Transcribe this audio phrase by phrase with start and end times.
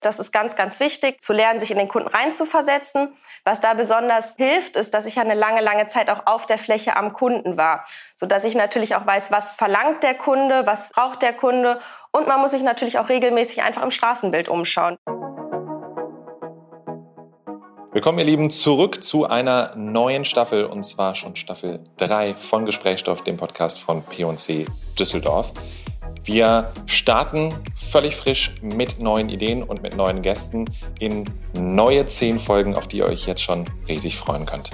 [0.00, 3.14] Das ist ganz, ganz wichtig, zu lernen, sich in den Kunden reinzuversetzen.
[3.44, 6.58] Was da besonders hilft, ist, dass ich ja eine lange, lange Zeit auch auf der
[6.58, 7.84] Fläche am Kunden war,
[8.14, 11.80] sodass ich natürlich auch weiß, was verlangt der Kunde, was braucht der Kunde.
[12.12, 14.98] Und man muss sich natürlich auch regelmäßig einfach im Straßenbild umschauen.
[17.90, 23.24] Willkommen, ihr Lieben, zurück zu einer neuen Staffel und zwar schon Staffel 3 von Gesprächsstoff,
[23.24, 25.52] dem Podcast von P&C Düsseldorf.
[26.24, 30.66] Wir starten völlig frisch mit neuen Ideen und mit neuen Gästen
[30.98, 31.24] in
[31.58, 34.70] neue zehn Folgen, auf die ihr euch jetzt schon riesig freuen könnt.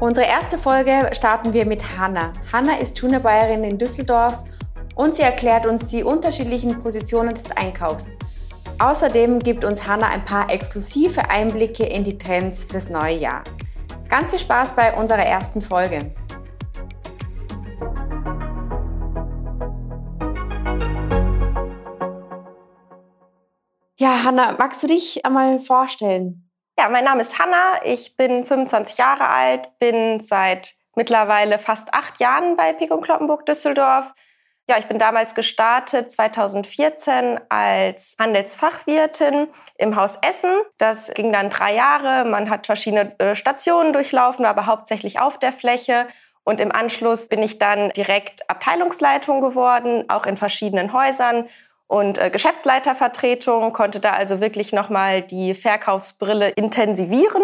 [0.00, 2.32] Unsere erste Folge starten wir mit Hanna.
[2.52, 4.44] Hanna ist Juniorbayerin in Düsseldorf
[4.94, 8.06] und sie erklärt uns die unterschiedlichen Positionen des Einkaufs.
[8.78, 13.44] Außerdem gibt uns Hanna ein paar exklusive Einblicke in die Trends fürs neue Jahr.
[14.08, 16.10] Ganz viel Spaß bei unserer ersten Folge.
[23.98, 26.50] Ja, Hanna, magst du dich einmal vorstellen?
[26.78, 32.18] Ja, mein Name ist Hanna, ich bin 25 Jahre alt, bin seit mittlerweile fast acht
[32.18, 34.12] Jahren bei Pico Kloppenburg Düsseldorf.
[34.68, 40.50] Ja, ich bin damals gestartet 2014 als Handelsfachwirtin im Haus Essen.
[40.78, 42.24] Das ging dann drei Jahre.
[42.24, 46.06] Man hat verschiedene äh, Stationen durchlaufen, aber hauptsächlich auf der Fläche.
[46.44, 51.48] Und im Anschluss bin ich dann direkt Abteilungsleitung geworden, auch in verschiedenen Häusern
[51.92, 57.42] und äh, Geschäftsleitervertretung, konnte da also wirklich nochmal die Verkaufsbrille intensivieren.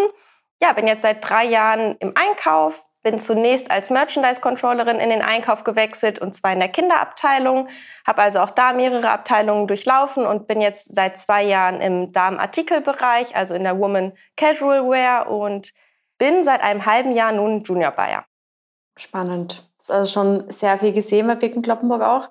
[0.63, 5.65] Ja, bin jetzt seit drei Jahren im Einkauf, bin zunächst als Merchandise-Controllerin in den Einkauf
[5.65, 7.69] gewechselt und zwar in der Kinderabteilung,
[8.07, 13.37] habe also auch da mehrere Abteilungen durchlaufen und bin jetzt seit zwei Jahren im Damenartikelbereich,
[13.37, 15.75] also in der Woman Casual Wear und
[16.17, 18.25] bin seit einem halben Jahr nun Junior Buyer.
[18.97, 19.69] Spannend.
[19.77, 22.31] Das ist also schon sehr viel gesehen bei Bicken Kloppenburg auch.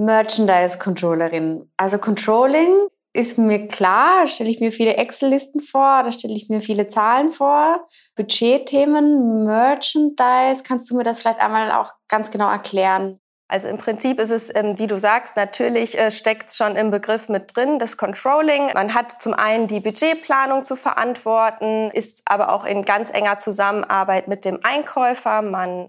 [0.00, 1.70] Merchandise-Controllerin.
[1.76, 6.48] Also Controlling ist mir klar, da stelle ich mir viele Excel-Listen vor, da stelle ich
[6.48, 7.86] mir viele Zahlen vor.
[8.16, 13.18] Budgetthemen, Merchandise, kannst du mir das vielleicht einmal auch ganz genau erklären?
[13.48, 16.92] Also im Prinzip ist es, ähm, wie du sagst, natürlich äh, steckt es schon im
[16.92, 18.70] Begriff mit drin, das Controlling.
[18.74, 24.28] Man hat zum einen die Budgetplanung zu verantworten, ist aber auch in ganz enger Zusammenarbeit
[24.28, 25.42] mit dem Einkäufer.
[25.42, 25.88] Man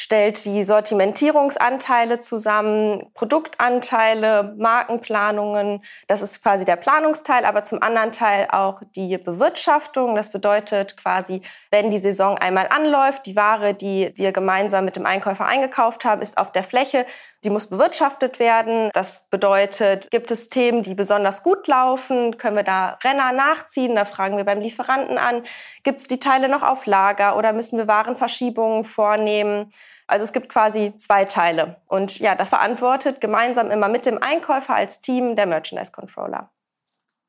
[0.00, 5.84] stellt die Sortimentierungsanteile zusammen, Produktanteile, Markenplanungen.
[6.06, 10.16] Das ist quasi der Planungsteil, aber zum anderen Teil auch die Bewirtschaftung.
[10.16, 15.04] Das bedeutet quasi, wenn die Saison einmal anläuft, die Ware, die wir gemeinsam mit dem
[15.04, 17.04] Einkäufer eingekauft haben, ist auf der Fläche.
[17.42, 18.90] Die muss bewirtschaftet werden.
[18.92, 22.36] Das bedeutet, gibt es Themen, die besonders gut laufen?
[22.36, 23.96] Können wir da Renner nachziehen?
[23.96, 25.42] Da fragen wir beim Lieferanten an.
[25.82, 29.72] Gibt es die Teile noch auf Lager oder müssen wir Warenverschiebungen vornehmen?
[30.06, 31.76] Also es gibt quasi zwei Teile.
[31.86, 36.50] Und ja, das verantwortet gemeinsam immer mit dem Einkäufer als Team der Merchandise Controller.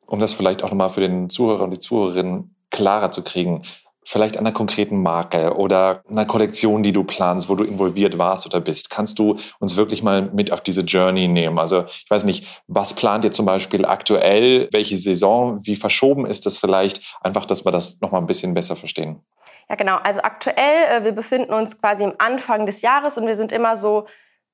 [0.07, 3.63] Um das vielleicht auch nochmal für den Zuhörer und die Zuhörerinnen klarer zu kriegen,
[4.05, 8.59] vielleicht einer konkreten Marke oder einer Kollektion, die du planst, wo du involviert warst oder
[8.59, 8.89] bist.
[8.89, 11.59] Kannst du uns wirklich mal mit auf diese Journey nehmen?
[11.59, 14.67] Also ich weiß nicht, was plant ihr zum Beispiel aktuell?
[14.71, 15.59] Welche Saison?
[15.63, 17.17] Wie verschoben ist das vielleicht?
[17.21, 19.21] Einfach, dass wir das nochmal ein bisschen besser verstehen.
[19.69, 19.97] Ja, genau.
[20.03, 23.77] Also aktuell, äh, wir befinden uns quasi am Anfang des Jahres und wir sind immer
[23.77, 24.05] so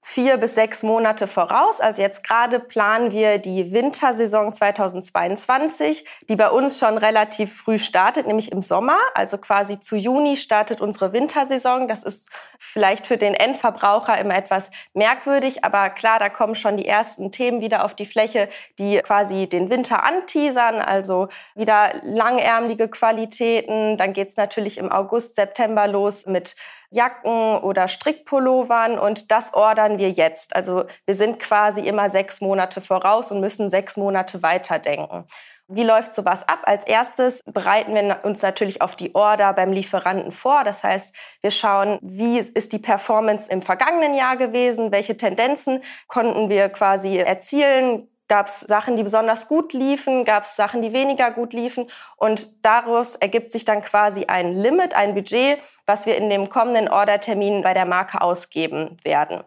[0.10, 1.82] vier bis sechs Monate voraus.
[1.82, 8.26] Also jetzt gerade planen wir die Wintersaison 2022, die bei uns schon relativ früh startet,
[8.26, 8.98] nämlich im Sommer.
[9.16, 11.90] Also quasi zu Juni startet unsere Wintersaison.
[11.90, 16.88] Das ist vielleicht für den Endverbraucher immer etwas merkwürdig, aber klar, da kommen schon die
[16.88, 18.48] ersten Themen wieder auf die Fläche,
[18.80, 20.76] die quasi den Winter anteasern.
[20.76, 23.98] Also wieder langärmelige Qualitäten.
[23.98, 26.56] Dann geht es natürlich im August, September los mit
[26.90, 30.56] Jacken oder Strickpullovern und das ordern wir jetzt.
[30.56, 35.26] Also wir sind quasi immer sechs Monate voraus und müssen sechs Monate weiterdenken.
[35.70, 36.62] Wie läuft sowas ab?
[36.64, 40.64] Als erstes bereiten wir uns natürlich auf die Order beim Lieferanten vor.
[40.64, 44.94] Das heißt, wir schauen, wie ist die Performance im vergangenen Jahr gewesen?
[44.94, 48.08] Welche Tendenzen konnten wir quasi erzielen?
[48.30, 50.24] Gab es Sachen, die besonders gut liefen?
[50.24, 51.90] Gab es Sachen, die weniger gut liefen?
[52.16, 56.88] Und daraus ergibt sich dann quasi ein Limit, ein Budget, was wir in dem kommenden
[56.88, 59.44] Ordertermin bei der Marke ausgeben werden.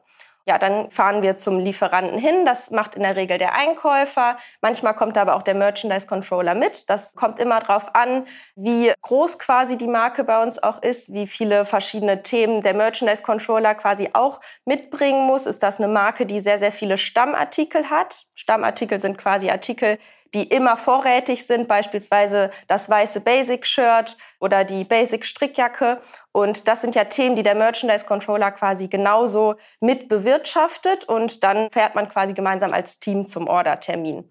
[0.47, 2.45] Ja, dann fahren wir zum Lieferanten hin.
[2.45, 4.39] Das macht in der Regel der Einkäufer.
[4.63, 6.89] Manchmal kommt aber auch der Merchandise Controller mit.
[6.89, 8.27] Das kommt immer darauf an,
[8.57, 13.23] wie groß quasi die Marke bei uns auch ist, wie viele verschiedene Themen der Merchandise
[13.23, 15.47] Controller quasi auch mitbringen muss.
[15.47, 18.25] Ist das eine Marke, die sehr, sehr viele Stammartikel hat?
[18.35, 19.99] Stammartikel sind quasi Artikel,
[20.35, 26.01] die immer vorrätig sind, beispielsweise das weiße Basic-Shirt oder die Basic-Strickjacke.
[26.33, 31.95] Und das sind ja Themen, die der Merchandise-Controller quasi genauso mit bewirtschaftet und dann fährt
[31.95, 34.31] man quasi gemeinsam als Team zum Ordertermin.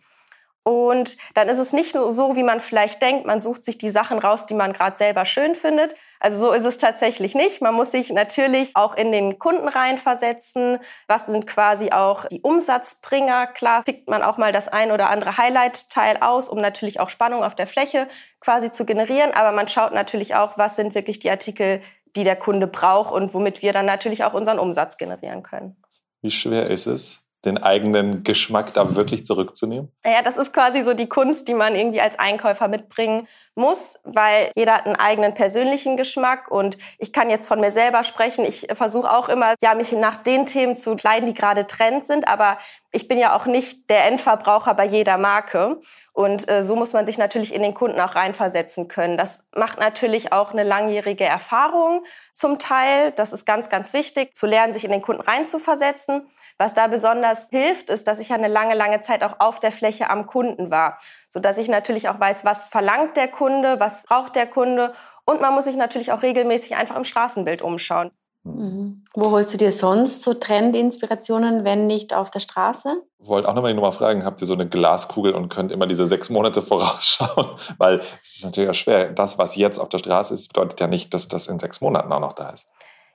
[0.63, 3.90] Und dann ist es nicht nur so, wie man vielleicht denkt, man sucht sich die
[3.90, 5.96] Sachen raus, die man gerade selber schön findet.
[6.19, 7.62] Also so ist es tatsächlich nicht.
[7.62, 10.80] Man muss sich natürlich auch in den Kunden reinversetzen.
[11.07, 13.48] Was sind quasi auch die Umsatzbringer?
[13.48, 17.44] Klar pickt man auch mal das ein oder andere Highlight-Teil aus, um natürlich auch Spannung
[17.44, 18.10] auf der Fläche
[18.42, 19.31] quasi zu generieren.
[19.33, 21.81] Aber man schaut natürlich auch, was sind wirklich die Artikel,
[22.18, 25.81] die der Kunde braucht und womit wir dann natürlich auch unseren Umsatz generieren können.
[26.22, 29.94] Wie schwer ist es, den eigenen Geschmack da wirklich zurückzunehmen?
[30.06, 33.27] Ja, das ist quasi so die Kunst, die man irgendwie als Einkäufer mitbringen
[33.60, 38.04] muss, weil jeder hat einen eigenen persönlichen Geschmack und ich kann jetzt von mir selber
[38.04, 38.44] sprechen.
[38.44, 42.28] Ich versuche auch immer, ja, mich nach den Themen zu kleiden, die gerade Trend sind,
[42.28, 42.58] aber
[42.92, 45.80] ich bin ja auch nicht der Endverbraucher bei jeder Marke
[46.14, 49.18] und äh, so muss man sich natürlich in den Kunden auch reinversetzen können.
[49.18, 53.12] Das macht natürlich auch eine langjährige Erfahrung zum Teil.
[53.12, 56.28] Das ist ganz, ganz wichtig, zu lernen, sich in den Kunden reinzuversetzen.
[56.62, 59.72] Was da besonders hilft, ist, dass ich ja eine lange, lange Zeit auch auf der
[59.72, 63.49] Fläche am Kunden war, so dass ich natürlich auch weiß, was verlangt der Kunde,
[63.80, 64.94] was braucht der Kunde
[65.25, 68.12] und man muss sich natürlich auch regelmäßig einfach im Straßenbild umschauen.
[68.44, 69.04] Mhm.
[69.13, 73.04] Wo holst du dir sonst so Trendinspirationen, wenn nicht auf der Straße?
[73.19, 76.06] Ich wollte auch nochmal noch fragen, habt ihr so eine Glaskugel und könnt immer diese
[76.06, 77.50] sechs Monate vorausschauen?
[77.78, 79.12] Weil es ist natürlich auch schwer.
[79.12, 82.12] Das, was jetzt auf der Straße ist, bedeutet ja nicht, dass das in sechs Monaten
[82.12, 82.68] auch noch da ist.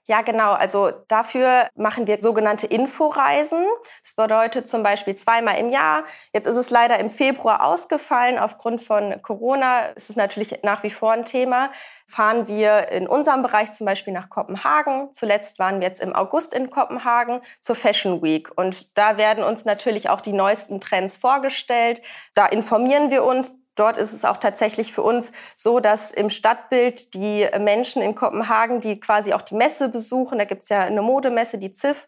[0.07, 0.53] Ja, genau.
[0.53, 3.65] Also dafür machen wir sogenannte Inforeisen.
[4.03, 6.05] Das bedeutet zum Beispiel zweimal im Jahr.
[6.35, 8.39] Jetzt ist es leider im Februar ausgefallen.
[8.39, 11.71] Aufgrund von Corona ist es natürlich nach wie vor ein Thema.
[12.07, 15.09] Fahren wir in unserem Bereich zum Beispiel nach Kopenhagen.
[15.15, 18.51] Zuletzt waren wir jetzt im August in Kopenhagen zur Fashion Week.
[18.57, 22.03] Und da werden uns natürlich auch die neuesten Trends vorgestellt.
[22.35, 27.15] Da informieren wir uns Dort ist es auch tatsächlich für uns so, dass im Stadtbild
[27.15, 31.59] die Menschen in Kopenhagen, die quasi auch die Messe besuchen, da gibt's ja eine Modemesse,
[31.59, 32.07] die ZIF,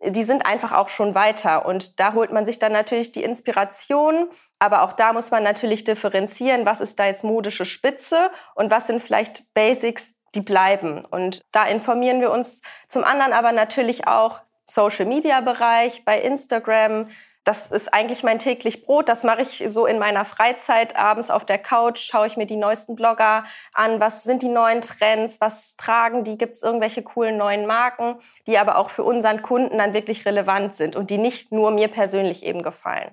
[0.00, 1.66] die sind einfach auch schon weiter.
[1.66, 4.28] Und da holt man sich dann natürlich die Inspiration.
[4.58, 8.86] Aber auch da muss man natürlich differenzieren, was ist da jetzt modische Spitze und was
[8.86, 11.04] sind vielleicht Basics, die bleiben.
[11.04, 17.08] Und da informieren wir uns zum anderen aber natürlich auch Social-Media-Bereich bei Instagram,
[17.44, 19.10] das ist eigentlich mein täglich Brot.
[19.10, 20.96] Das mache ich so in meiner Freizeit.
[20.96, 23.44] Abends auf der Couch schaue ich mir die neuesten Blogger
[23.74, 24.00] an.
[24.00, 25.42] Was sind die neuen Trends?
[25.42, 26.38] Was tragen die?
[26.38, 30.74] Gibt es irgendwelche coolen neuen Marken, die aber auch für unseren Kunden dann wirklich relevant
[30.74, 33.10] sind und die nicht nur mir persönlich eben gefallen?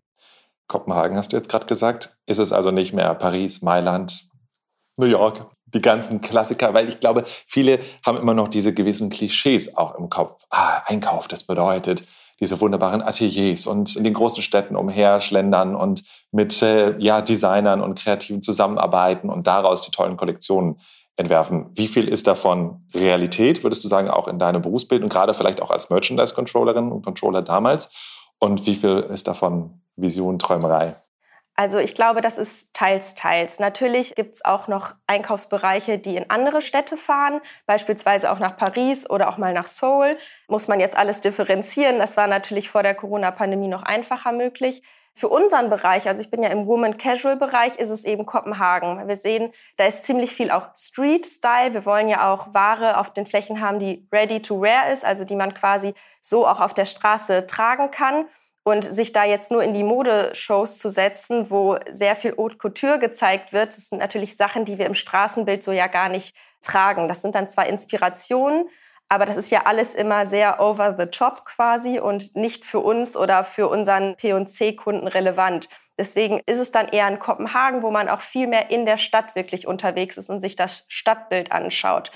[0.70, 2.18] Kopenhagen hast du jetzt gerade gesagt.
[2.26, 4.30] Ist es also nicht mehr Paris, Mailand,
[4.96, 9.76] New York, die ganzen Klassiker, weil ich glaube, viele haben immer noch diese gewissen Klischees
[9.76, 10.46] auch im Kopf.
[10.50, 12.06] Ah, Einkauf, das bedeutet
[12.42, 17.98] diese wunderbaren Ateliers und in den großen Städten umherschlendern und mit äh, ja, Designern und
[17.98, 20.80] Kreativen zusammenarbeiten und daraus die tollen Kollektionen
[21.16, 21.70] entwerfen.
[21.76, 25.62] Wie viel ist davon Realität, würdest du sagen, auch in deinem Berufsbild und gerade vielleicht
[25.62, 27.90] auch als Merchandise-Controllerin und Controller damals?
[28.40, 30.96] Und wie viel ist davon Vision, Träumerei?
[31.56, 33.60] Also ich glaube, das ist teils, teils.
[33.60, 39.10] Natürlich gibt es auch noch Einkaufsbereiche, die in andere Städte fahren, beispielsweise auch nach Paris
[39.10, 40.18] oder auch mal nach Seoul.
[40.48, 42.00] Muss man jetzt alles differenzieren.
[42.00, 44.82] Das war natürlich vor der Corona-Pandemie noch einfacher möglich.
[45.14, 49.08] Für unseren Bereich, also ich bin ja im Woman Casual Bereich, ist es eben Kopenhagen.
[49.10, 51.74] Wir sehen, da ist ziemlich viel auch Street Style.
[51.74, 55.26] Wir wollen ja auch Ware auf den Flächen haben, die ready to wear ist, also
[55.26, 58.26] die man quasi so auch auf der Straße tragen kann.
[58.64, 63.00] Und sich da jetzt nur in die Modeshows zu setzen, wo sehr viel Haute Couture
[63.00, 67.08] gezeigt wird, das sind natürlich Sachen, die wir im Straßenbild so ja gar nicht tragen.
[67.08, 68.70] Das sind dann zwar Inspirationen,
[69.10, 73.18] aber das ist ja alles immer sehr over the top quasi und nicht für uns
[73.18, 75.68] oder für unseren P&C-Kunden relevant.
[75.98, 79.36] Deswegen ist es dann eher in Kopenhagen, wo man auch viel mehr in der Stadt
[79.36, 82.12] wirklich unterwegs ist und sich das Stadtbild anschaut.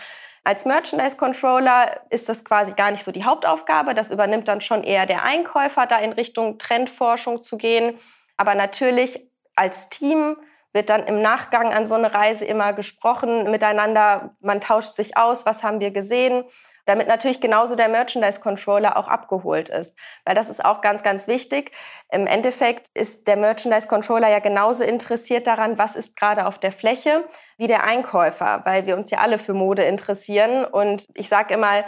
[0.48, 3.96] Als Merchandise Controller ist das quasi gar nicht so die Hauptaufgabe.
[3.96, 7.98] Das übernimmt dann schon eher der Einkäufer, da in Richtung Trendforschung zu gehen.
[8.38, 10.38] Aber natürlich als Team
[10.76, 14.36] wird dann im Nachgang an so eine Reise immer gesprochen miteinander.
[14.42, 16.44] Man tauscht sich aus, was haben wir gesehen,
[16.86, 19.98] damit natürlich genauso der Merchandise Controller auch abgeholt ist.
[20.26, 21.72] Weil das ist auch ganz, ganz wichtig.
[22.12, 26.74] Im Endeffekt ist der Merchandise Controller ja genauso interessiert daran, was ist gerade auf der
[26.74, 27.24] Fläche,
[27.58, 30.66] wie der Einkäufer, weil wir uns ja alle für Mode interessieren.
[30.66, 31.86] Und ich sage immer,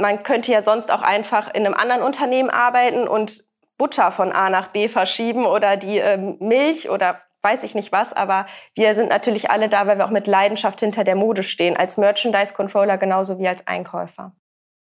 [0.00, 3.44] man könnte ja sonst auch einfach in einem anderen Unternehmen arbeiten und
[3.76, 8.12] Butter von A nach B verschieben oder die äh, Milch oder weiß ich nicht was,
[8.12, 11.76] aber wir sind natürlich alle da, weil wir auch mit Leidenschaft hinter der Mode stehen,
[11.76, 14.32] als Merchandise-Controller genauso wie als Einkäufer.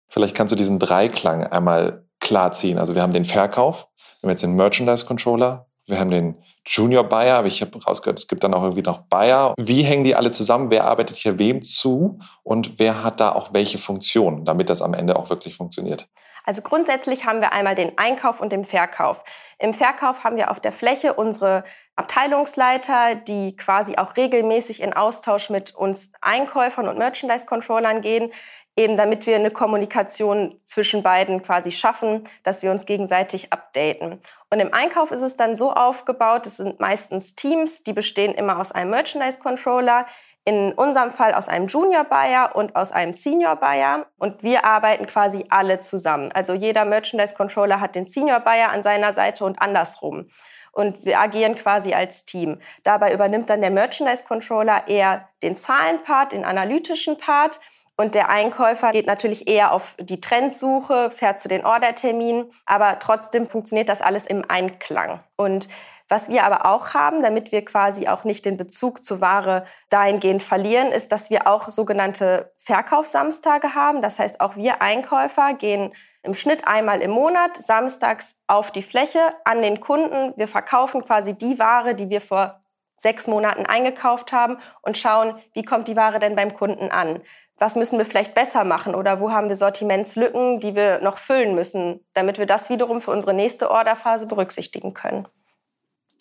[0.10, 2.78] Vielleicht kannst du diesen Dreiklang einmal klar ziehen.
[2.78, 3.88] Also wir haben den Verkauf,
[4.20, 6.36] wir haben jetzt den Merchandise-Controller, wir haben den
[6.66, 9.54] Junior Buyer, aber ich habe rausgehört, es gibt dann auch irgendwie noch Buyer.
[9.58, 10.70] Wie hängen die alle zusammen?
[10.70, 12.20] Wer arbeitet hier wem zu?
[12.44, 16.08] Und wer hat da auch welche Funktionen, damit das am Ende auch wirklich funktioniert?
[16.44, 19.24] Also grundsätzlich haben wir einmal den Einkauf und den Verkauf.
[19.60, 21.64] Im Verkauf haben wir auf der Fläche unsere
[21.96, 28.32] Abteilungsleiter, die quasi auch regelmäßig in Austausch mit uns Einkäufern und Merchandise-Controllern gehen,
[28.76, 34.20] eben damit wir eine Kommunikation zwischen beiden quasi schaffen, dass wir uns gegenseitig updaten.
[34.50, 38.60] Und im Einkauf ist es dann so aufgebaut, es sind meistens Teams, die bestehen immer
[38.60, 40.08] aus einem Merchandise-Controller,
[40.46, 45.08] in unserem Fall aus einem Junior Buyer und aus einem Senior Buyer und wir arbeiten
[45.08, 46.32] quasi alle zusammen.
[46.34, 50.28] Also jeder Merchandise Controller hat den Senior Buyer an seiner Seite und andersrum.
[50.74, 52.60] Und wir agieren quasi als Team.
[52.84, 57.60] Dabei übernimmt dann der Merchandise Controller eher den Zahlenpart, den analytischen Part.
[57.96, 63.48] Und der Einkäufer geht natürlich eher auf die Trendsuche, fährt zu den Orderterminen, aber trotzdem
[63.48, 65.20] funktioniert das alles im Einklang.
[65.36, 65.70] Und
[66.10, 70.44] was wir aber auch haben, damit wir quasi auch nicht den Bezug zur Ware dahingehend
[70.44, 74.02] verlieren, ist, dass wir auch sogenannte Verkaufssamstage haben.
[74.02, 75.94] Das heißt, auch wir Einkäufer gehen
[76.24, 80.34] im Schnitt einmal im Monat samstags auf die Fläche an den Kunden.
[80.38, 82.62] Wir verkaufen quasi die Ware, die wir vor
[82.96, 87.22] sechs Monaten eingekauft haben und schauen, wie kommt die Ware denn beim Kunden an.
[87.60, 91.56] Was müssen wir vielleicht besser machen oder wo haben wir Sortimentslücken, die wir noch füllen
[91.56, 95.28] müssen, damit wir das wiederum für unsere nächste Orderphase berücksichtigen können.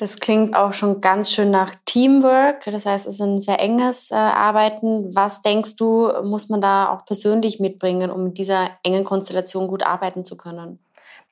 [0.03, 2.65] Das klingt auch schon ganz schön nach Teamwork.
[2.65, 5.15] Das heißt, es ist ein sehr enges äh, Arbeiten.
[5.15, 9.85] Was denkst du, muss man da auch persönlich mitbringen, um mit dieser engen Konstellation gut
[9.85, 10.81] arbeiten zu können?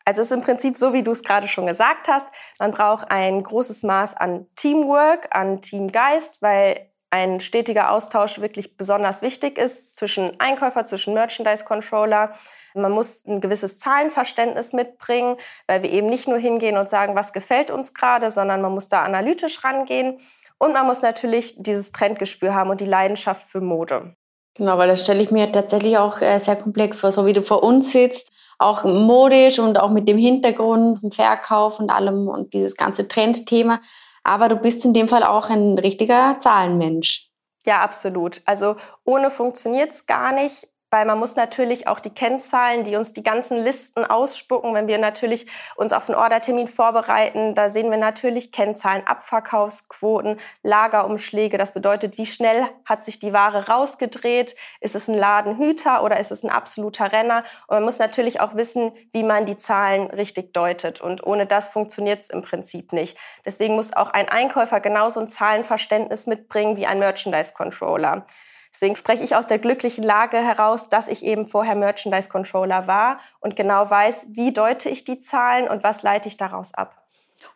[0.04, 2.28] Also es ist im Prinzip so, wie du es gerade schon gesagt hast.
[2.60, 9.20] Man braucht ein großes Maß an Teamwork, an Teamgeist, weil ein stetiger Austausch wirklich besonders
[9.20, 12.32] wichtig ist zwischen Einkäufer, zwischen Merchandise Controller.
[12.74, 15.36] Man muss ein gewisses Zahlenverständnis mitbringen,
[15.66, 18.88] weil wir eben nicht nur hingehen und sagen, was gefällt uns gerade, sondern man muss
[18.88, 20.18] da analytisch rangehen.
[20.58, 24.14] Und man muss natürlich dieses Trendgespür haben und die Leidenschaft für Mode.
[24.54, 27.42] Genau, weil das stelle ich mir tatsächlich auch äh, sehr komplex vor, so wie du
[27.42, 32.52] vor uns sitzt, auch modisch und auch mit dem Hintergrund zum Verkauf und allem und
[32.52, 33.80] dieses ganze Trendthema.
[34.30, 37.32] Aber du bist in dem Fall auch ein richtiger Zahlenmensch.
[37.66, 38.42] Ja, absolut.
[38.44, 43.12] Also ohne funktioniert es gar nicht weil man muss natürlich auch die Kennzahlen, die uns
[43.12, 47.98] die ganzen Listen ausspucken, wenn wir natürlich uns auf einen Ordertermin vorbereiten, da sehen wir
[47.98, 51.58] natürlich Kennzahlen, Abverkaufsquoten, Lagerumschläge.
[51.58, 54.56] Das bedeutet, wie schnell hat sich die Ware rausgedreht?
[54.80, 57.44] Ist es ein Ladenhüter oder ist es ein absoluter Renner?
[57.68, 61.00] Und man muss natürlich auch wissen, wie man die Zahlen richtig deutet.
[61.00, 63.16] Und ohne das funktioniert es im Prinzip nicht.
[63.44, 68.26] Deswegen muss auch ein Einkäufer genauso ein Zahlenverständnis mitbringen wie ein Merchandise Controller.
[68.72, 73.18] Deswegen spreche ich aus der glücklichen Lage heraus, dass ich eben vorher Merchandise Controller war
[73.40, 76.96] und genau weiß, wie deute ich die Zahlen und was leite ich daraus ab.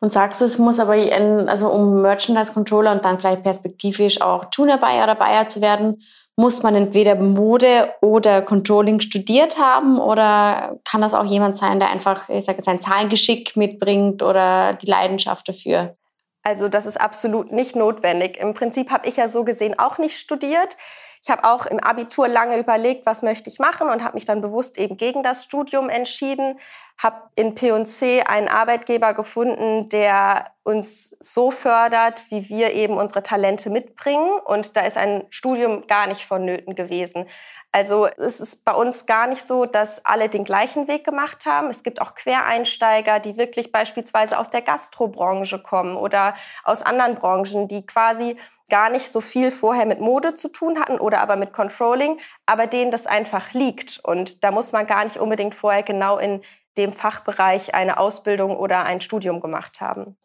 [0.00, 4.20] Und sagst du, es muss aber, ein, also um Merchandise Controller und dann vielleicht perspektivisch
[4.20, 6.02] auch Tuner Buyer oder Buyer zu werden,
[6.36, 11.90] muss man entweder Mode oder Controlling studiert haben oder kann das auch jemand sein, der
[11.90, 15.94] einfach, ich sage jetzt, ein Zahlengeschick mitbringt oder die Leidenschaft dafür?
[16.42, 18.36] Also das ist absolut nicht notwendig.
[18.38, 20.76] Im Prinzip habe ich ja so gesehen auch nicht studiert.
[21.24, 24.42] Ich habe auch im Abitur lange überlegt, was möchte ich machen und habe mich dann
[24.42, 26.58] bewusst eben gegen das Studium entschieden.
[26.96, 33.68] Habe in P&C einen Arbeitgeber gefunden, der uns so fördert, wie wir eben unsere Talente
[33.68, 34.38] mitbringen.
[34.44, 37.26] Und da ist ein Studium gar nicht vonnöten gewesen.
[37.74, 41.70] Also es ist bei uns gar nicht so, dass alle den gleichen Weg gemacht haben.
[41.70, 47.66] Es gibt auch Quereinsteiger, die wirklich beispielsweise aus der Gastrobranche kommen oder aus anderen Branchen,
[47.66, 48.36] die quasi
[48.70, 52.68] gar nicht so viel vorher mit Mode zu tun hatten oder aber mit Controlling, aber
[52.68, 54.00] denen das einfach liegt.
[54.04, 56.42] Und da muss man gar nicht unbedingt vorher genau in
[56.76, 60.16] dem Fachbereich eine Ausbildung oder ein Studium gemacht haben.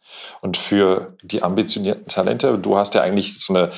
[0.41, 3.69] Und für die ambitionierten Talente, du hast ja eigentlich so eine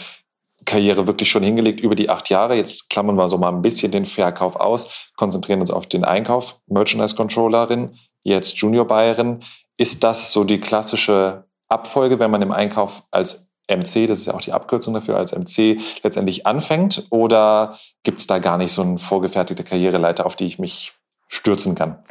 [0.66, 2.56] Karriere wirklich schon hingelegt über die acht Jahre.
[2.56, 6.60] Jetzt klammern wir so mal ein bisschen den Verkauf aus, konzentrieren uns auf den Einkauf.
[6.68, 9.40] Merchandise Controllerin, jetzt Junior Buyerin.
[9.78, 14.34] Ist das so die klassische Abfolge, wenn man im Einkauf als MC, das ist ja
[14.34, 17.08] auch die Abkürzung dafür, als MC letztendlich anfängt?
[17.10, 20.94] Oder gibt es da gar nicht so eine vorgefertigte Karriereleiter, auf die ich mich
[21.28, 22.04] stürzen kann?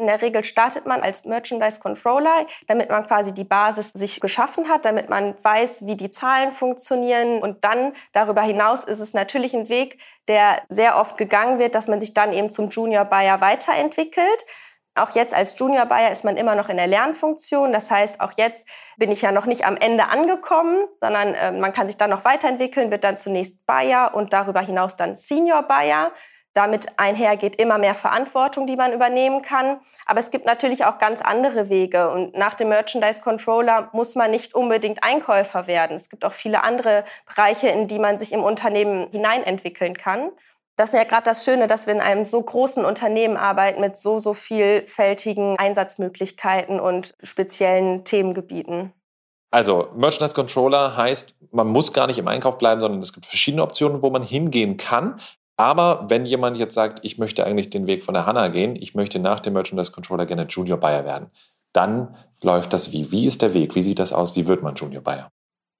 [0.00, 4.70] In der Regel startet man als Merchandise Controller, damit man quasi die Basis sich geschaffen
[4.70, 7.42] hat, damit man weiß, wie die Zahlen funktionieren.
[7.42, 11.86] Und dann darüber hinaus ist es natürlich ein Weg, der sehr oft gegangen wird, dass
[11.86, 14.46] man sich dann eben zum Junior Buyer weiterentwickelt.
[14.94, 17.70] Auch jetzt als Junior Buyer ist man immer noch in der Lernfunktion.
[17.70, 18.66] Das heißt, auch jetzt
[18.96, 22.24] bin ich ja noch nicht am Ende angekommen, sondern äh, man kann sich dann noch
[22.24, 26.10] weiterentwickeln, wird dann zunächst Buyer und darüber hinaus dann Senior Buyer.
[26.52, 29.80] Damit einhergeht immer mehr Verantwortung, die man übernehmen kann.
[30.06, 32.10] Aber es gibt natürlich auch ganz andere Wege.
[32.10, 35.94] Und nach dem Merchandise Controller muss man nicht unbedingt Einkäufer werden.
[35.94, 40.32] Es gibt auch viele andere Bereiche, in die man sich im Unternehmen hineinentwickeln kann.
[40.80, 43.98] Das ist ja gerade das Schöne, dass wir in einem so großen Unternehmen arbeiten mit
[43.98, 48.94] so, so vielfältigen Einsatzmöglichkeiten und speziellen Themengebieten.
[49.50, 53.62] Also, Merchandise Controller heißt, man muss gar nicht im Einkauf bleiben, sondern es gibt verschiedene
[53.62, 55.20] Optionen, wo man hingehen kann.
[55.60, 58.94] Aber wenn jemand jetzt sagt, ich möchte eigentlich den Weg von der Hanna gehen, ich
[58.94, 61.30] möchte nach dem Merchandise Controller gerne Junior Buyer werden,
[61.74, 63.12] dann läuft das wie?
[63.12, 63.74] Wie ist der Weg?
[63.74, 64.34] Wie sieht das aus?
[64.34, 65.30] Wie wird man Junior Buyer?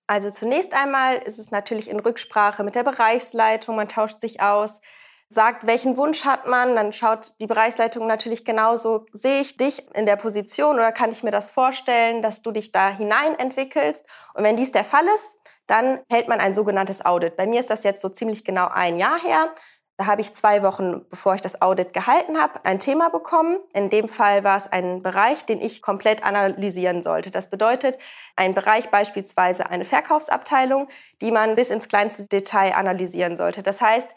[0.06, 4.82] Also zunächst einmal ist es natürlich in Rücksprache mit der Bereichsleitung, man tauscht sich aus,
[5.30, 10.04] sagt, welchen Wunsch hat man, dann schaut die Bereichsleitung natürlich genauso, sehe ich dich in
[10.04, 14.04] der Position oder kann ich mir das vorstellen, dass du dich da hinein entwickelst?
[14.34, 15.38] Und wenn dies der Fall ist,
[15.70, 17.36] dann hält man ein sogenanntes Audit.
[17.36, 19.54] Bei mir ist das jetzt so ziemlich genau ein Jahr her.
[19.96, 23.58] Da habe ich zwei Wochen, bevor ich das Audit gehalten habe, ein Thema bekommen.
[23.74, 27.30] In dem Fall war es ein Bereich, den ich komplett analysieren sollte.
[27.30, 27.98] Das bedeutet,
[28.34, 30.88] ein Bereich beispielsweise eine Verkaufsabteilung,
[31.20, 33.62] die man bis ins kleinste Detail analysieren sollte.
[33.62, 34.14] Das heißt,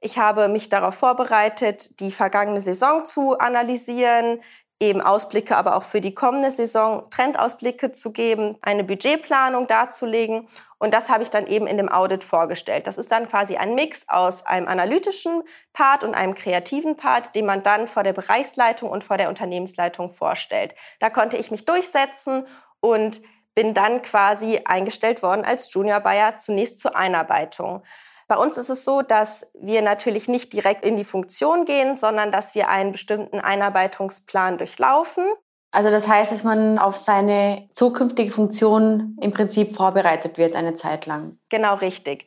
[0.00, 4.40] ich habe mich darauf vorbereitet, die vergangene Saison zu analysieren,
[4.78, 10.48] eben Ausblicke, aber auch für die kommende Saison Trendausblicke zu geben, eine Budgetplanung darzulegen.
[10.78, 12.86] Und das habe ich dann eben in dem Audit vorgestellt.
[12.86, 15.42] Das ist dann quasi ein Mix aus einem analytischen
[15.72, 20.10] Part und einem kreativen Part, den man dann vor der Bereichsleitung und vor der Unternehmensleitung
[20.10, 20.74] vorstellt.
[21.00, 22.46] Da konnte ich mich durchsetzen
[22.80, 23.22] und
[23.54, 27.82] bin dann quasi eingestellt worden als Junior Buyer zunächst zur Einarbeitung.
[28.28, 32.32] Bei uns ist es so, dass wir natürlich nicht direkt in die Funktion gehen, sondern
[32.32, 35.24] dass wir einen bestimmten Einarbeitungsplan durchlaufen.
[35.70, 41.06] Also das heißt, dass man auf seine zukünftige Funktion im Prinzip vorbereitet wird eine Zeit
[41.06, 41.38] lang.
[41.50, 42.26] Genau richtig.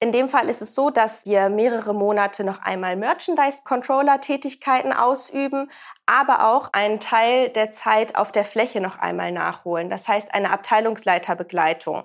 [0.00, 5.70] In dem Fall ist es so, dass wir mehrere Monate noch einmal Merchandise-Controller-Tätigkeiten ausüben,
[6.04, 9.88] aber auch einen Teil der Zeit auf der Fläche noch einmal nachholen.
[9.90, 12.04] Das heißt eine Abteilungsleiterbegleitung.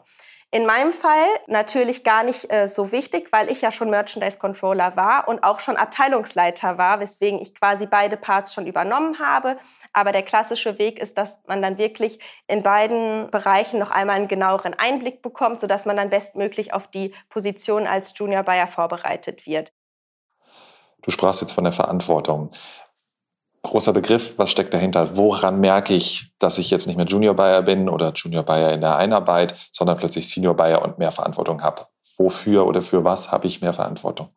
[0.52, 4.96] In meinem Fall natürlich gar nicht äh, so wichtig, weil ich ja schon Merchandise Controller
[4.96, 9.60] war und auch schon Abteilungsleiter war, weswegen ich quasi beide Parts schon übernommen habe.
[9.94, 14.28] Aber der klassische Weg ist, dass man dann wirklich in beiden Bereichen noch einmal einen
[14.28, 19.72] genaueren Einblick bekommt, sodass man dann bestmöglich auf die Position als Junior Buyer vorbereitet wird.
[21.04, 22.50] Du sprachst jetzt von der Verantwortung
[23.64, 25.18] großer Begriff, was steckt dahinter?
[25.18, 28.82] Woran merke ich, dass ich jetzt nicht mehr Junior Buyer bin oder Junior Buyer in
[28.82, 31.88] der Einarbeit, sondern plötzlich Senior Buyer und mehr Verantwortung habe?
[32.18, 34.30] Wofür oder für was habe ich mehr Verantwortung?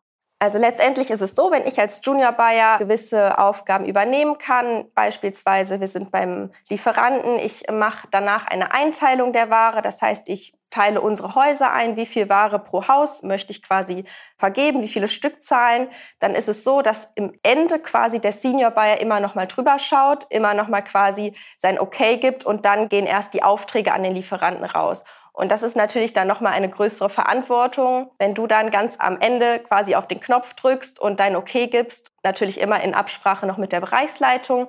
[0.43, 5.79] Also letztendlich ist es so, wenn ich als Junior Buyer gewisse Aufgaben übernehmen kann, beispielsweise
[5.79, 10.99] wir sind beim Lieferanten, ich mache danach eine Einteilung der Ware, das heißt, ich teile
[10.99, 14.03] unsere Häuser ein, wie viel Ware pro Haus möchte ich quasi
[14.37, 15.87] vergeben, wie viele Stückzahlen,
[16.19, 19.79] dann ist es so, dass im Ende quasi der Senior Buyer immer noch mal drüber
[19.79, 24.03] schaut, immer noch mal quasi sein Okay gibt und dann gehen erst die Aufträge an
[24.03, 25.05] den Lieferanten raus.
[25.33, 29.19] Und das ist natürlich dann noch mal eine größere Verantwortung, wenn du dann ganz am
[29.19, 33.57] Ende quasi auf den Knopf drückst und dein Okay gibst, natürlich immer in Absprache noch
[33.57, 34.67] mit der Bereichsleitung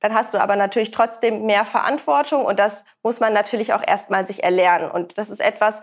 [0.00, 4.26] dann hast du aber natürlich trotzdem mehr Verantwortung und das muss man natürlich auch erstmal
[4.26, 4.90] sich erlernen.
[4.90, 5.82] Und das ist etwas,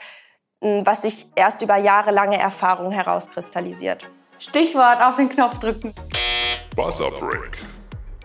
[0.61, 4.09] hm, was sich erst über jahrelange Erfahrung herauskristallisiert.
[4.39, 5.93] Stichwort auf den Knopf drücken.
[6.75, 7.76] Buzzer Break.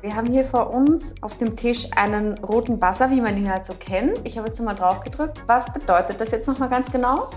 [0.02, 3.64] Wir haben hier vor uns auf dem Tisch einen roten Buzzer, wie man ihn halt
[3.64, 4.18] so kennt.
[4.24, 5.40] Ich habe jetzt mal drauf gedrückt.
[5.46, 7.30] Was bedeutet das jetzt nochmal ganz genau?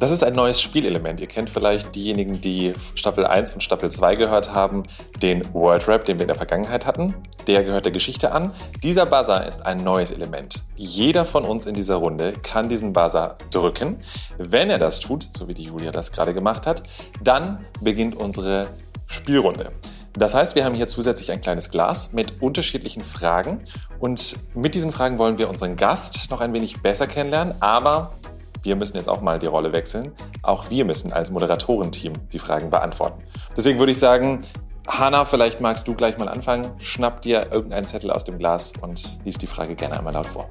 [0.00, 1.20] Das ist ein neues Spielelement.
[1.20, 4.82] Ihr kennt vielleicht diejenigen, die Staffel 1 und Staffel 2 gehört haben,
[5.22, 7.14] den World Rap, den wir in der Vergangenheit hatten.
[7.46, 8.52] Der gehört der Geschichte an.
[8.82, 10.64] Dieser Buzzer ist ein neues Element.
[10.74, 14.00] Jeder von uns in dieser Runde kann diesen Buzzer drücken.
[14.38, 16.82] Wenn er das tut, so wie die Julia das gerade gemacht hat,
[17.22, 18.66] dann beginnt unsere
[19.06, 19.70] Spielrunde.
[20.14, 23.60] Das heißt, wir haben hier zusätzlich ein kleines Glas mit unterschiedlichen Fragen
[24.00, 28.14] und mit diesen Fragen wollen wir unseren Gast noch ein wenig besser kennenlernen, aber
[28.62, 30.12] wir müssen jetzt auch mal die Rolle wechseln.
[30.42, 33.22] Auch wir müssen als Moderatorenteam die Fragen beantworten.
[33.56, 34.40] Deswegen würde ich sagen,
[34.86, 36.66] Hanna, vielleicht magst du gleich mal anfangen.
[36.78, 40.50] Schnapp dir irgendeinen Zettel aus dem Glas und lies die Frage gerne einmal laut vor.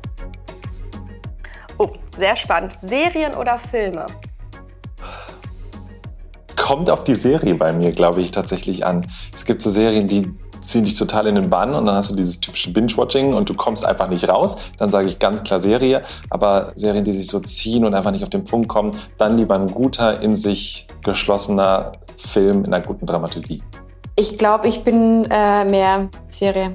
[1.78, 2.74] Oh, sehr spannend.
[2.74, 4.06] Serien oder Filme?
[6.70, 9.08] Kommt auf die Serie bei mir, glaube ich, tatsächlich an.
[9.36, 12.16] Es gibt so Serien, die ziehen dich total in den Bann und dann hast du
[12.16, 14.56] dieses typische Binge-Watching und du kommst einfach nicht raus.
[14.78, 16.04] Dann sage ich ganz klar Serie.
[16.30, 19.56] Aber Serien, die sich so ziehen und einfach nicht auf den Punkt kommen, dann lieber
[19.56, 23.64] ein guter, in sich geschlossener Film in einer guten Dramaturgie.
[24.16, 26.74] Ich glaube, ich bin äh, mehr Serie.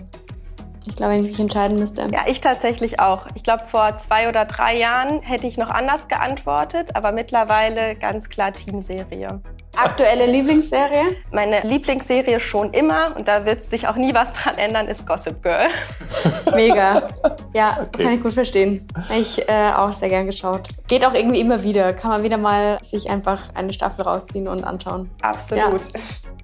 [0.87, 2.09] Ich glaube, wenn ich mich entscheiden müsste.
[2.13, 3.27] Ja, ich tatsächlich auch.
[3.37, 8.29] Ich glaube, vor zwei oder drei Jahren hätte ich noch anders geantwortet, aber mittlerweile ganz
[8.29, 9.41] klar Teamserie.
[9.77, 11.17] Aktuelle Lieblingsserie?
[11.33, 15.43] Meine Lieblingsserie schon immer, und da wird sich auch nie was dran ändern, ist Gossip
[15.43, 15.67] Girl.
[16.55, 17.09] Mega.
[17.53, 18.05] Ja, Okay.
[18.05, 18.87] kann ich gut verstehen.
[19.17, 20.69] Ich äh, auch sehr gern geschaut.
[20.89, 21.93] Geht auch irgendwie immer wieder.
[21.93, 25.11] Kann man wieder mal sich einfach eine Staffel rausziehen und anschauen.
[25.23, 25.83] Absolut.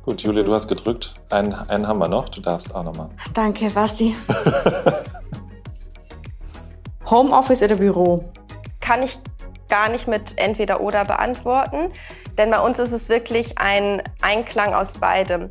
[0.04, 1.14] Gut, Julia, du hast gedrückt.
[1.30, 2.28] Einen, einen haben wir noch.
[2.30, 3.08] Du darfst auch nochmal.
[3.34, 4.14] Danke, Basti.
[7.10, 8.24] Homeoffice oder Büro?
[8.80, 9.18] Kann ich
[9.70, 11.92] gar nicht mit entweder oder beantworten,
[12.36, 15.50] denn bei uns ist es wirklich ein Einklang aus beidem.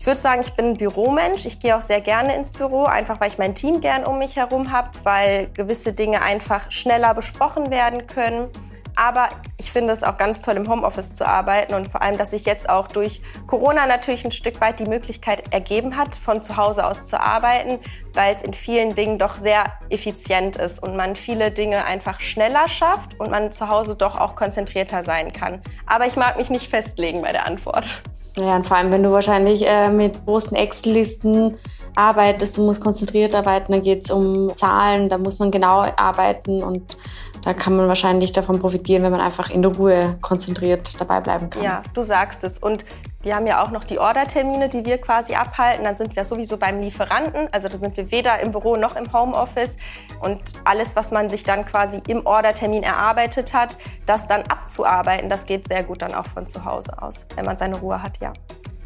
[0.00, 1.44] Ich würde sagen, ich bin ein Büromensch.
[1.44, 4.36] Ich gehe auch sehr gerne ins Büro, einfach weil ich mein Team gern um mich
[4.36, 8.48] herum habe, weil gewisse Dinge einfach schneller besprochen werden können.
[8.96, 12.30] Aber ich finde es auch ganz toll, im Homeoffice zu arbeiten und vor allem, dass
[12.30, 16.56] sich jetzt auch durch Corona natürlich ein Stück weit die Möglichkeit ergeben hat, von zu
[16.56, 17.78] Hause aus zu arbeiten,
[18.14, 22.68] weil es in vielen Dingen doch sehr effizient ist und man viele Dinge einfach schneller
[22.68, 25.62] schafft und man zu Hause doch auch konzentrierter sein kann.
[25.86, 28.02] Aber ich mag mich nicht festlegen bei der Antwort.
[28.36, 31.58] Ja, und vor allem, wenn du wahrscheinlich äh, mit großen Excel-Listen
[31.94, 36.62] arbeitest, du musst konzentriert arbeiten, da geht es um Zahlen, da muss man genau arbeiten
[36.62, 36.96] und
[37.42, 41.50] da kann man wahrscheinlich davon profitieren, wenn man einfach in der Ruhe konzentriert dabei bleiben
[41.50, 41.62] kann.
[41.62, 42.58] Ja, du sagst es.
[42.58, 42.84] Und
[43.22, 45.84] wir haben ja auch noch die Ordertermine, die wir quasi abhalten.
[45.84, 47.48] Dann sind wir sowieso beim Lieferanten.
[47.52, 49.76] Also da sind wir weder im Büro noch im Homeoffice.
[50.20, 53.76] Und alles, was man sich dann quasi im Ordertermin erarbeitet hat,
[54.06, 57.58] das dann abzuarbeiten, das geht sehr gut dann auch von zu Hause aus, wenn man
[57.58, 58.32] seine Ruhe hat, ja.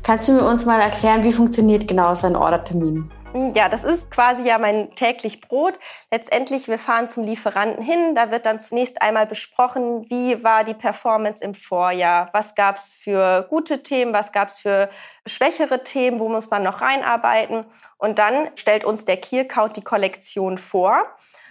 [0.02, 3.10] Kannst du mir uns mal erklären, wie funktioniert genau so ein Ordertermin?
[3.36, 5.76] Ja, das ist quasi ja mein täglich Brot.
[6.12, 8.14] Letztendlich, wir fahren zum Lieferanten hin.
[8.14, 12.28] Da wird dann zunächst einmal besprochen, wie war die Performance im Vorjahr?
[12.32, 14.12] Was gab es für gute Themen?
[14.12, 14.88] Was gab es für
[15.26, 16.20] schwächere Themen?
[16.20, 17.64] Wo muss man noch reinarbeiten?
[17.98, 21.04] Und dann stellt uns der Key Account die Kollektion vor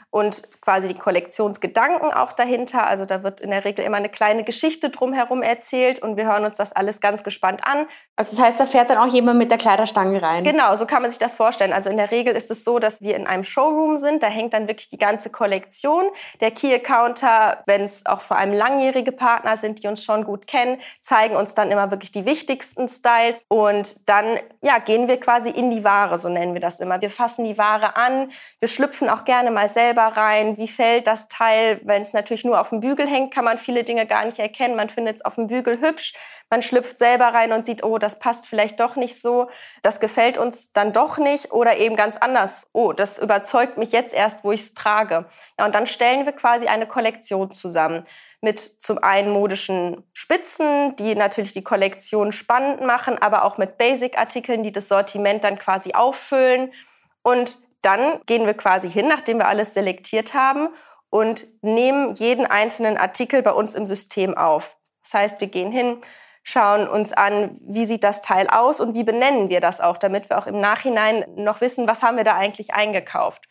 [0.09, 2.87] und quasi die Kollektionsgedanken auch dahinter.
[2.87, 6.45] Also da wird in der Regel immer eine kleine Geschichte drumherum erzählt und wir hören
[6.45, 7.85] uns das alles ganz gespannt an.
[8.15, 10.45] Also das heißt, da fährt dann auch jemand mit der Kleiderstange rein.
[10.45, 11.73] Genau, so kann man sich das vorstellen.
[11.73, 14.23] Also in der Regel ist es so, dass wir in einem Showroom sind.
[14.23, 16.05] Da hängt dann wirklich die ganze Kollektion.
[16.39, 20.47] Der Key Accounter, wenn es auch vor allem langjährige Partner sind, die uns schon gut
[20.47, 23.43] kennen, zeigen uns dann immer wirklich die wichtigsten Styles.
[23.49, 27.01] Und dann ja, gehen wir quasi in die Ware, so nennen wir das immer.
[27.01, 28.31] Wir fassen die Ware an.
[28.59, 30.52] Wir schlüpfen auch gerne mal selber rein.
[30.57, 31.79] Wie fällt das Teil?
[31.83, 34.75] Wenn es natürlich nur auf dem Bügel hängt, kann man viele Dinge gar nicht erkennen.
[34.75, 36.13] Man findet es auf dem Bügel hübsch.
[36.49, 39.49] Man schlüpft selber rein und sieht, oh, das passt vielleicht doch nicht so.
[39.81, 41.51] Das gefällt uns dann doch nicht.
[41.51, 42.67] Oder eben ganz anders.
[42.73, 45.25] Oh, das überzeugt mich jetzt erst, wo ich es trage.
[45.59, 48.05] Ja, und dann stellen wir quasi eine Kollektion zusammen
[48.43, 54.63] mit zum einen modischen Spitzen, die natürlich die Kollektion spannend machen, aber auch mit Basic-Artikeln,
[54.63, 56.73] die das Sortiment dann quasi auffüllen.
[57.21, 60.69] Und dann gehen wir quasi hin, nachdem wir alles selektiert haben
[61.09, 64.77] und nehmen jeden einzelnen Artikel bei uns im System auf.
[65.03, 66.01] Das heißt, wir gehen hin,
[66.43, 70.29] schauen uns an, wie sieht das Teil aus und wie benennen wir das auch, damit
[70.29, 73.47] wir auch im Nachhinein noch wissen, was haben wir da eigentlich eingekauft.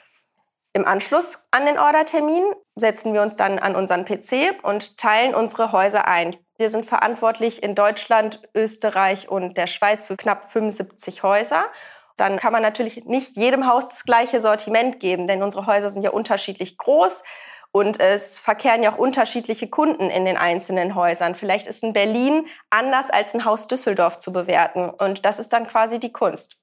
[0.74, 2.44] Im Anschluss an den Ordertermin
[2.76, 6.36] setzen wir uns dann an unseren PC und teilen unsere Häuser ein.
[6.56, 11.66] Wir sind verantwortlich in Deutschland, Österreich und der Schweiz für knapp 75 Häuser.
[12.16, 16.02] Dann kann man natürlich nicht jedem Haus das gleiche Sortiment geben, denn unsere Häuser sind
[16.02, 17.22] ja unterschiedlich groß
[17.72, 21.34] und es verkehren ja auch unterschiedliche Kunden in den einzelnen Häusern.
[21.34, 25.66] Vielleicht ist ein Berlin anders als ein Haus Düsseldorf zu bewerten und das ist dann
[25.66, 26.61] quasi die Kunst.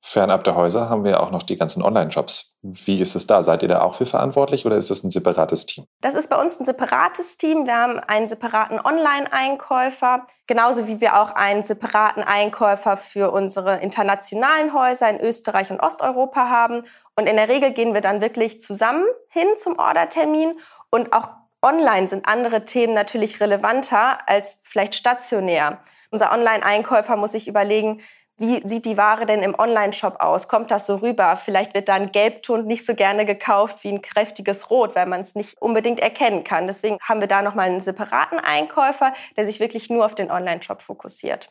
[0.00, 2.56] Fernab der Häuser haben wir auch noch die ganzen Online-Shops.
[2.62, 3.42] Wie ist es da?
[3.42, 5.86] Seid ihr da auch für verantwortlich oder ist das ein separates Team?
[6.00, 7.66] Das ist bei uns ein separates Team.
[7.66, 14.72] Wir haben einen separaten Online-Einkäufer, genauso wie wir auch einen separaten Einkäufer für unsere internationalen
[14.72, 16.84] Häuser in Österreich und Osteuropa haben.
[17.16, 20.58] Und in der Regel gehen wir dann wirklich zusammen hin zum Ordertermin
[20.90, 21.28] und auch
[21.60, 25.80] online sind andere Themen natürlich relevanter als vielleicht stationär.
[26.10, 28.00] Unser Online-Einkäufer muss sich überlegen,
[28.38, 30.46] wie sieht die Ware denn im Online-Shop aus?
[30.48, 31.36] Kommt das so rüber?
[31.36, 35.20] Vielleicht wird da ein Gelbton nicht so gerne gekauft wie ein kräftiges Rot, weil man
[35.20, 36.68] es nicht unbedingt erkennen kann.
[36.68, 40.82] Deswegen haben wir da nochmal einen separaten Einkäufer, der sich wirklich nur auf den Online-Shop
[40.82, 41.50] fokussiert.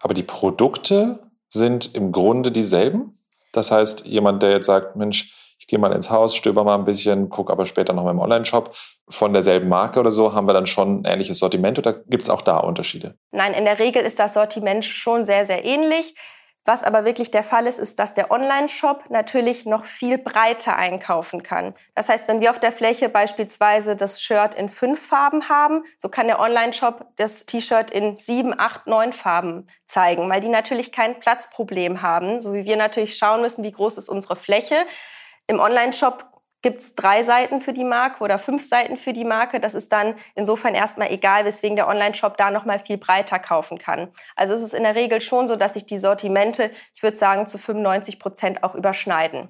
[0.00, 3.18] Aber die Produkte sind im Grunde dieselben.
[3.52, 5.32] Das heißt, jemand, der jetzt sagt, Mensch,
[5.66, 8.20] ich gehe mal ins Haus, stöber mal ein bisschen, gucke aber später noch mal im
[8.20, 8.72] Online-Shop
[9.08, 12.30] von derselben Marke oder so, haben wir dann schon ein ähnliches Sortiment oder gibt es
[12.30, 13.16] auch da Unterschiede?
[13.32, 16.14] Nein, in der Regel ist das Sortiment schon sehr, sehr ähnlich.
[16.64, 21.42] Was aber wirklich der Fall ist, ist, dass der Online-Shop natürlich noch viel breiter einkaufen
[21.42, 21.74] kann.
[21.96, 26.08] Das heißt, wenn wir auf der Fläche beispielsweise das Shirt in fünf Farben haben, so
[26.08, 31.18] kann der Online-Shop das T-Shirt in sieben, acht, neun Farben zeigen, weil die natürlich kein
[31.18, 34.86] Platzproblem haben, so wie wir natürlich schauen müssen, wie groß ist unsere Fläche.
[35.46, 36.24] Im Online-Shop
[36.62, 39.60] gibt es drei Seiten für die Marke oder fünf Seiten für die Marke.
[39.60, 44.08] Das ist dann insofern erstmal egal, weswegen der Online-Shop da nochmal viel breiter kaufen kann.
[44.34, 47.46] Also es ist in der Regel schon so, dass sich die Sortimente, ich würde sagen,
[47.46, 49.48] zu 95 Prozent auch überschneiden.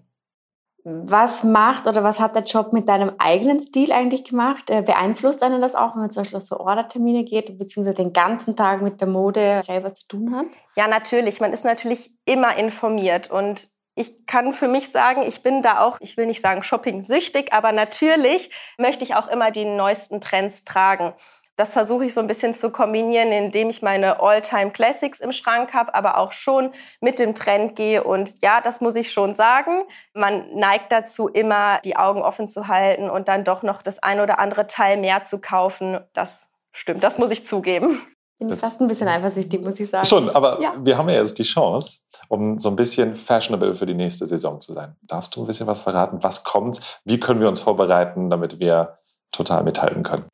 [0.88, 4.70] Was macht oder was hat der Job mit deinem eigenen Stil eigentlich gemacht?
[4.70, 8.12] Äh, beeinflusst einen das auch, wenn man zum Beispiel auf so Ordertermine geht, beziehungsweise den
[8.12, 10.46] ganzen Tag mit der Mode selber zu tun hat?
[10.76, 11.40] Ja, natürlich.
[11.40, 15.96] Man ist natürlich immer informiert und ich kann für mich sagen, ich bin da auch,
[16.00, 21.14] ich will nicht sagen shopping-süchtig, aber natürlich möchte ich auch immer die neuesten Trends tragen.
[21.56, 25.72] Das versuche ich so ein bisschen zu kombinieren, indem ich meine All-Time Classics im Schrank
[25.72, 28.04] habe, aber auch schon mit dem Trend gehe.
[28.04, 29.84] Und ja, das muss ich schon sagen.
[30.12, 34.20] Man neigt dazu, immer die Augen offen zu halten und dann doch noch das ein
[34.20, 35.98] oder andere Teil mehr zu kaufen.
[36.12, 38.06] Das stimmt, das muss ich zugeben.
[38.38, 40.04] Bin ich fast ein bisschen eifersüchtig, muss ich sagen.
[40.04, 40.74] Schon, aber ja.
[40.78, 44.60] wir haben ja jetzt die Chance, um so ein bisschen fashionable für die nächste Saison
[44.60, 44.94] zu sein.
[45.02, 46.22] Darfst du ein bisschen was verraten?
[46.22, 47.00] Was kommt?
[47.04, 48.98] Wie können wir uns vorbereiten, damit wir
[49.32, 50.26] total mithalten können?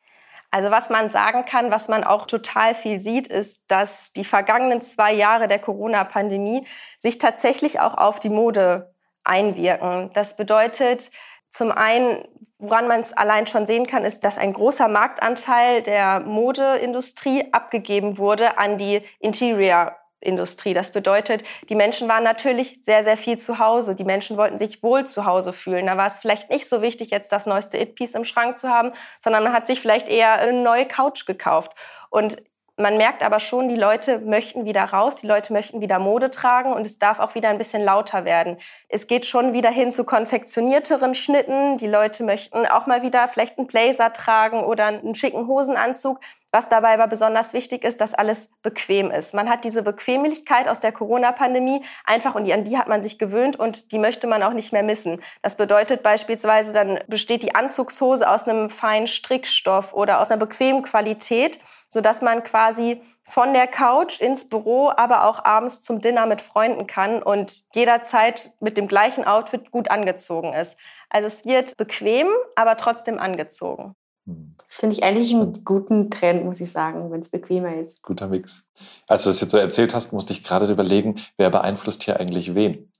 [0.50, 4.82] Also was man sagen kann, was man auch total viel sieht, ist, dass die vergangenen
[4.82, 6.66] zwei Jahre der Corona-Pandemie
[6.98, 8.92] sich tatsächlich auch auf die Mode
[9.24, 10.10] einwirken.
[10.12, 11.10] Das bedeutet
[11.52, 12.24] zum einen,
[12.58, 18.18] woran man es allein schon sehen kann, ist, dass ein großer Marktanteil der Modeindustrie abgegeben
[18.18, 20.72] wurde an die Interior Industrie.
[20.72, 23.94] Das bedeutet, die Menschen waren natürlich sehr, sehr viel zu Hause.
[23.94, 25.86] Die Menschen wollten sich wohl zu Hause fühlen.
[25.86, 28.92] Da war es vielleicht nicht so wichtig, jetzt das neueste It-Piece im Schrank zu haben,
[29.18, 31.72] sondern man hat sich vielleicht eher eine neue Couch gekauft.
[32.08, 32.36] Und
[32.76, 36.72] man merkt aber schon, die Leute möchten wieder raus, die Leute möchten wieder Mode tragen
[36.72, 38.58] und es darf auch wieder ein bisschen lauter werden.
[38.88, 41.76] Es geht schon wieder hin zu konfektionierteren Schnitten.
[41.76, 46.18] Die Leute möchten auch mal wieder vielleicht einen Blazer tragen oder einen schicken Hosenanzug.
[46.54, 49.32] Was dabei aber besonders wichtig ist, dass alles bequem ist.
[49.32, 53.58] Man hat diese Bequemlichkeit aus der Corona-Pandemie einfach und an die hat man sich gewöhnt
[53.58, 55.22] und die möchte man auch nicht mehr missen.
[55.40, 60.82] Das bedeutet beispielsweise, dann besteht die Anzugshose aus einem feinen Strickstoff oder aus einer bequemen
[60.82, 66.42] Qualität, sodass man quasi von der Couch ins Büro, aber auch abends zum Dinner mit
[66.42, 70.76] Freunden kann und jederzeit mit dem gleichen Outfit gut angezogen ist.
[71.08, 73.94] Also es wird bequem, aber trotzdem angezogen.
[74.24, 78.02] Das finde ich eigentlich einen guten Trend, muss ich sagen, wenn es bequemer ist.
[78.02, 78.64] Guter Mix.
[79.06, 82.54] Als du das jetzt so erzählt hast, musste ich gerade überlegen, wer beeinflusst hier eigentlich
[82.54, 82.90] wen?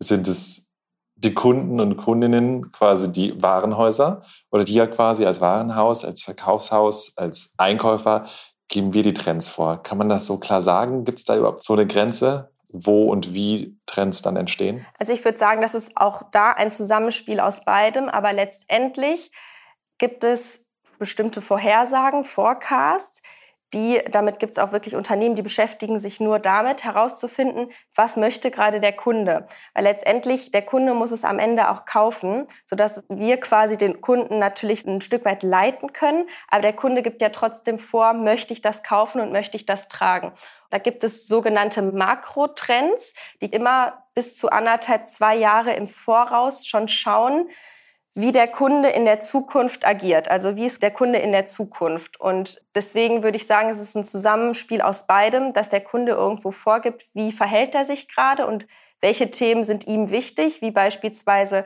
[0.00, 0.68] Sind es
[1.14, 7.12] die Kunden und Kundinnen, quasi die Warenhäuser oder die ja quasi als Warenhaus, als Verkaufshaus,
[7.16, 8.26] als Einkäufer
[8.68, 9.82] geben wir die Trends vor?
[9.82, 11.04] Kann man das so klar sagen?
[11.04, 12.50] Gibt es da überhaupt so eine Grenze?
[12.72, 14.86] wo und wie Trends dann entstehen?
[14.98, 19.32] Also ich würde sagen, das ist auch da ein Zusammenspiel aus beidem, aber letztendlich
[19.98, 20.69] gibt es
[21.00, 23.22] bestimmte Vorhersagen, Forecasts,
[23.72, 28.50] die, damit gibt es auch wirklich Unternehmen, die beschäftigen sich nur damit, herauszufinden, was möchte
[28.50, 29.46] gerade der Kunde.
[29.74, 34.40] Weil letztendlich der Kunde muss es am Ende auch kaufen, sodass wir quasi den Kunden
[34.40, 36.26] natürlich ein Stück weit leiten können.
[36.48, 39.86] Aber der Kunde gibt ja trotzdem vor, möchte ich das kaufen und möchte ich das
[39.86, 40.32] tragen.
[40.70, 46.88] Da gibt es sogenannte Makrotrends, die immer bis zu anderthalb, zwei Jahre im Voraus schon
[46.88, 47.48] schauen,
[48.14, 50.30] wie der Kunde in der Zukunft agiert.
[50.30, 52.20] Also wie ist der Kunde in der Zukunft?
[52.20, 56.50] Und deswegen würde ich sagen, es ist ein Zusammenspiel aus beidem, dass der Kunde irgendwo
[56.50, 58.66] vorgibt, wie verhält er sich gerade und
[59.00, 61.64] welche Themen sind ihm wichtig, wie beispielsweise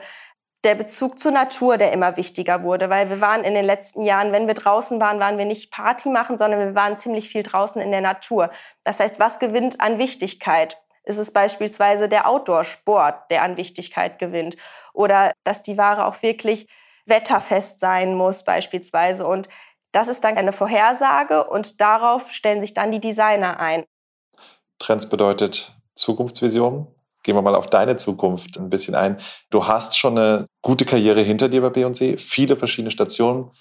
[0.63, 4.31] der Bezug zur Natur, der immer wichtiger wurde, weil wir waren in den letzten Jahren,
[4.31, 7.81] wenn wir draußen waren, waren wir nicht Party machen, sondern wir waren ziemlich viel draußen
[7.81, 8.49] in der Natur.
[8.83, 10.81] Das heißt, was gewinnt an Wichtigkeit?
[11.05, 14.57] Ist es beispielsweise der Outdoor-Sport, der an Wichtigkeit gewinnt?
[14.93, 16.67] Oder dass die Ware auch wirklich
[17.05, 19.25] wetterfest sein muss beispielsweise.
[19.25, 19.47] Und
[19.91, 23.85] das ist dann eine Vorhersage und darauf stellen sich dann die Designer ein.
[24.79, 26.87] Trends bedeutet Zukunftsvision.
[27.23, 29.17] Gehen wir mal auf deine Zukunft ein bisschen ein.
[29.49, 33.51] Du hast schon eine gute Karriere hinter dir bei B&C, viele verschiedene Stationen.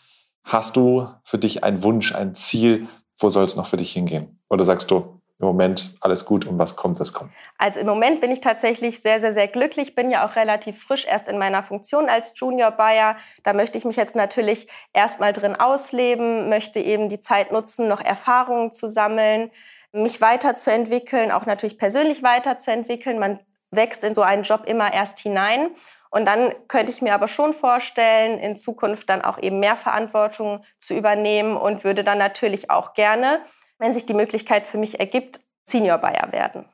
[0.43, 2.89] Hast du für dich einen Wunsch, ein Ziel?
[3.17, 4.41] Wo soll es noch für dich hingehen?
[4.51, 7.33] Oder sagst du, im Moment alles gut und was kommt, das kommt?
[7.59, 9.95] Also im Moment bin ich tatsächlich sehr, sehr, sehr glücklich.
[9.95, 13.17] Bin ja auch relativ frisch erst in meiner Funktion als Junior Buyer.
[13.43, 18.01] Da möchte ich mich jetzt natürlich erstmal drin ausleben, möchte eben die Zeit nutzen, noch
[18.01, 19.51] Erfahrungen zu sammeln,
[19.93, 23.19] mich weiterzuentwickeln, auch natürlich persönlich weiterzuentwickeln.
[23.19, 25.71] Man wächst in so einen Job immer erst hinein.
[26.11, 30.65] Und dann könnte ich mir aber schon vorstellen, in Zukunft dann auch eben mehr Verantwortung
[30.79, 33.41] zu übernehmen und würde dann natürlich auch gerne
[33.79, 36.67] wenn sich die Möglichkeit für mich ergibt, Senior Buyer werden.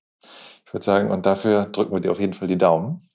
[0.67, 3.09] Ich würde sagen, und dafür drücken wir dir auf jeden Fall die Daumen.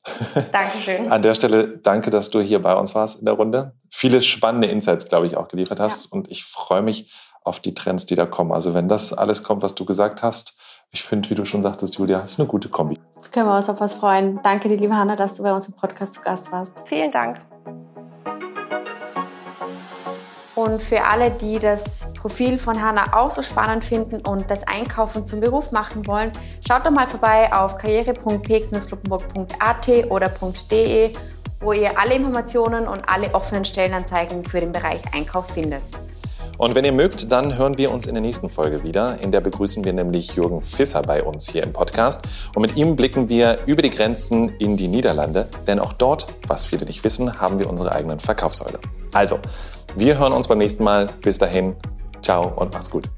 [0.51, 1.11] Dankeschön.
[1.11, 3.73] An der Stelle danke, dass du hier bei uns warst in der Runde.
[3.89, 6.05] Viele spannende Insights, glaube ich, auch geliefert hast.
[6.05, 6.11] Ja.
[6.11, 8.51] Und ich freue mich auf die Trends, die da kommen.
[8.51, 10.57] Also wenn das alles kommt, was du gesagt hast,
[10.91, 12.99] ich finde, wie du schon sagtest, Julia, ist eine gute Kombi.
[13.31, 14.39] Können wir uns auf was freuen.
[14.43, 16.73] Danke dir, liebe Hanna, dass du bei uns im Podcast zu Gast warst.
[16.85, 17.54] Vielen Dank.
[20.65, 25.27] Und für alle, die das Profil von Hanna auch so spannend finden und das Einkaufen
[25.27, 26.31] zum Beruf machen wollen,
[26.67, 30.31] schaut doch mal vorbei auf karriere.p-kloppenburg.at oder
[30.71, 31.11] .de,
[31.59, 35.83] wo ihr alle Informationen und alle offenen Stellenanzeigen für den Bereich Einkauf findet.
[36.57, 39.19] Und wenn ihr mögt, dann hören wir uns in der nächsten Folge wieder.
[39.21, 42.23] In der begrüßen wir nämlich Jürgen Fisser bei uns hier im Podcast.
[42.55, 46.65] Und mit ihm blicken wir über die Grenzen in die Niederlande, denn auch dort, was
[46.65, 48.79] viele nicht wissen, haben wir unsere eigenen Verkaufssäule.
[49.13, 49.37] Also,
[49.95, 51.07] wir hören uns beim nächsten Mal.
[51.21, 51.75] Bis dahin,
[52.21, 53.09] ciao und macht's gut.